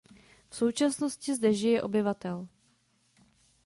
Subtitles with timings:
[0.49, 2.47] V současnosti zde žije obyvatel.